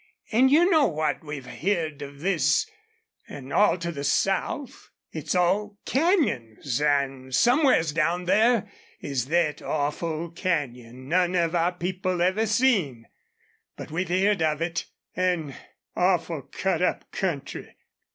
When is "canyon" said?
10.31-11.07